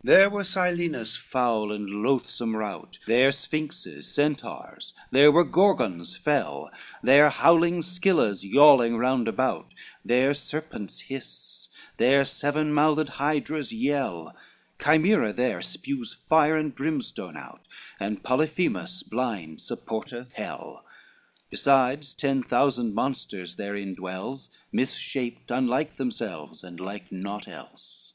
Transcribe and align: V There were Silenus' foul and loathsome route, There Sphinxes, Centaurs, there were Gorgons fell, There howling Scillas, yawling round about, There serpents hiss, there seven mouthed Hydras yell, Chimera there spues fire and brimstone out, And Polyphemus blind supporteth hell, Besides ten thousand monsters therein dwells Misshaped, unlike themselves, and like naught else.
V 0.00 0.06
There 0.08 0.30
were 0.30 0.44
Silenus' 0.44 1.14
foul 1.18 1.70
and 1.70 2.02
loathsome 2.02 2.56
route, 2.56 2.98
There 3.06 3.30
Sphinxes, 3.30 4.08
Centaurs, 4.10 4.94
there 5.10 5.30
were 5.30 5.44
Gorgons 5.44 6.16
fell, 6.16 6.70
There 7.02 7.28
howling 7.28 7.82
Scillas, 7.82 8.46
yawling 8.46 8.96
round 8.96 9.28
about, 9.28 9.74
There 10.02 10.32
serpents 10.32 11.00
hiss, 11.00 11.68
there 11.98 12.24
seven 12.24 12.72
mouthed 12.72 13.10
Hydras 13.10 13.74
yell, 13.74 14.34
Chimera 14.82 15.34
there 15.34 15.58
spues 15.60 16.14
fire 16.16 16.56
and 16.56 16.74
brimstone 16.74 17.36
out, 17.36 17.66
And 18.00 18.22
Polyphemus 18.22 19.02
blind 19.02 19.58
supporteth 19.58 20.32
hell, 20.32 20.86
Besides 21.50 22.14
ten 22.14 22.42
thousand 22.42 22.94
monsters 22.94 23.56
therein 23.56 23.94
dwells 23.94 24.48
Misshaped, 24.72 25.50
unlike 25.50 25.96
themselves, 25.96 26.64
and 26.64 26.80
like 26.80 27.12
naught 27.12 27.46
else. 27.46 28.14